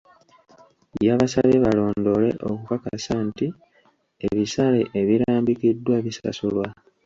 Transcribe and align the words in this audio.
Yabasabye 1.05 1.57
balondoole 1.65 2.29
okukakasa 2.49 3.13
nti 3.27 3.47
ebisale 4.27 4.81
ebirambikiddwa 4.99 5.95
bisasulwa. 6.05 6.67